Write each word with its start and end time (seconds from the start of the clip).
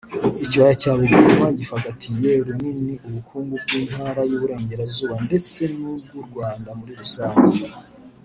Ikibaya 0.43 0.73
cya 0.81 0.91
Bugarama 0.97 1.47
gifgatiye 1.57 2.31
runini 2.45 2.93
ubukungu 3.07 3.53
bw’Intara 3.63 4.21
y’Iburengerazuba 4.29 5.15
ndetse 5.25 5.61
n’ubw’u 5.77 6.21
Rwanda 6.27 6.69
muri 6.79 6.93
rusange 7.01 7.59